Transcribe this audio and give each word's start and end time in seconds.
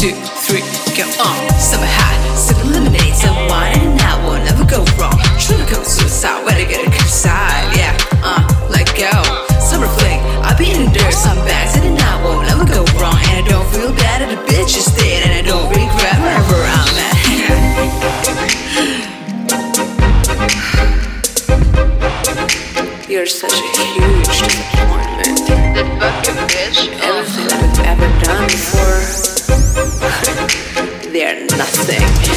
two, 0.00 0.14
three, 0.46 0.60
go 0.96 1.04
on. 1.20 1.50
Summer 1.58 1.84
high, 1.84 2.34
sip 2.34 2.56
lemonade, 2.64 3.14
some 3.14 3.36
wine, 3.48 3.76
and 3.76 4.00
I 4.00 4.24
will 4.24 4.38
never 4.44 4.64
go 4.64 4.84
wrong. 4.98 5.09
You're 23.10 23.26
such 23.26 23.52
a 23.52 23.56
huge 23.56 24.24
disappointment. 24.24 25.38
The 25.74 25.82
fucking 25.98 26.38
bitch. 26.46 26.78
Everything 27.02 27.48
we've 27.58 27.80
ever 27.84 28.08
done 28.22 28.46
before, 28.46 29.02
they're 31.12 31.44
nothing. 31.46 32.29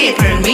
paper 0.00 0.49